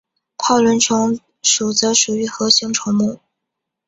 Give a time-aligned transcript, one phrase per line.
[0.35, 3.19] 泡轮虫属则属于核形虫目。